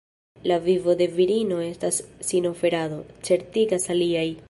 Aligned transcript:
La 0.51 0.55
vivo 0.67 0.95
de 1.01 1.07
virino 1.19 1.59
estas 1.67 2.01
sinoferado, 2.31 3.01
certigas 3.31 3.91
aliaj. 3.97 4.31